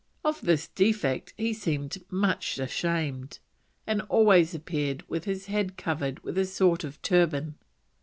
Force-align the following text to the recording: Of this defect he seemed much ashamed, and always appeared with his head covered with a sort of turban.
Of 0.25 0.41
this 0.41 0.67
defect 0.67 1.31
he 1.37 1.53
seemed 1.53 1.99
much 2.09 2.57
ashamed, 2.57 3.37
and 3.85 4.01
always 4.09 4.55
appeared 4.55 5.07
with 5.07 5.25
his 5.25 5.45
head 5.45 5.77
covered 5.77 6.21
with 6.23 6.39
a 6.39 6.45
sort 6.45 6.83
of 6.83 6.99
turban. 7.03 7.53